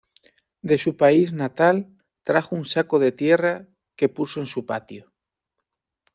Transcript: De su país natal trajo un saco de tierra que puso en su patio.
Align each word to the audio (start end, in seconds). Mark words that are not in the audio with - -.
De 0.63 0.79
su 0.79 0.97
país 0.97 1.31
natal 1.31 1.95
trajo 2.23 2.55
un 2.55 2.65
saco 2.65 2.97
de 2.97 3.11
tierra 3.11 3.67
que 3.95 4.09
puso 4.09 4.39
en 4.39 4.47
su 4.47 4.65
patio. 4.65 5.13